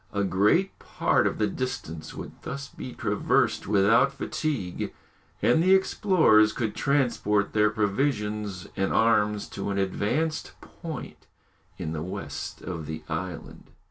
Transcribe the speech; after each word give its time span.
A 0.13 0.23
great 0.23 0.79
part 0.79 1.27
of 1.27 1.37
the 1.37 1.45
distance 1.45 2.15
would 2.15 2.31
thus 2.41 2.67
be 2.69 2.91
traversed 2.93 3.67
without 3.67 4.11
fatigue, 4.11 4.91
and 5.43 5.61
the 5.61 5.75
explorers 5.75 6.53
could 6.53 6.73
transport 6.73 7.53
their 7.53 7.69
provisions 7.69 8.65
and 8.75 8.91
arms 8.91 9.47
to 9.49 9.69
an 9.69 9.77
advanced 9.77 10.59
point 10.59 11.27
in 11.77 11.93
the 11.93 12.01
west 12.01 12.63
of 12.63 12.87
the 12.87 13.03
island. 13.09 13.69